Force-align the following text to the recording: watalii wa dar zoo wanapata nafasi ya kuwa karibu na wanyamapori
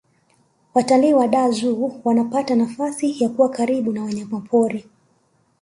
watalii 0.73 1.13
wa 1.13 1.27
dar 1.27 1.51
zoo 1.51 1.91
wanapata 2.03 2.55
nafasi 2.55 3.23
ya 3.23 3.29
kuwa 3.29 3.49
karibu 3.49 3.93
na 3.93 4.03
wanyamapori 4.03 4.89